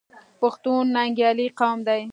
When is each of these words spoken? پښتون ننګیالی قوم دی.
پښتون 0.41 0.83
ننګیالی 0.95 1.47
قوم 1.59 1.77
دی. 1.87 2.01